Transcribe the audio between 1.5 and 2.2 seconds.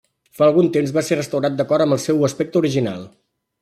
d'acord amb el